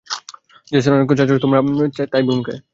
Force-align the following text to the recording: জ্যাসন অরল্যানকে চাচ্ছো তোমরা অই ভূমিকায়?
জ্যাসন 0.71 0.91
অরল্যানকে 0.91 1.17
চাচ্ছো 1.19 1.43
তোমরা 1.43 1.59
অই 2.15 2.23
ভূমিকায়? 2.27 2.59